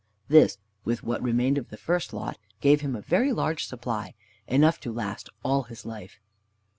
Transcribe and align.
This, 0.29 0.57
with 0.83 1.03
what 1.03 1.21
remained 1.21 1.59
of 1.59 1.69
the 1.69 1.77
first 1.77 2.11
lot, 2.11 2.39
gave 2.59 2.81
him 2.81 2.95
a 2.95 3.01
very 3.03 3.31
large 3.31 3.67
supply, 3.67 4.15
enough 4.47 4.79
to 4.79 4.91
last 4.91 5.29
all 5.43 5.61
his 5.61 5.85
life. 5.85 6.19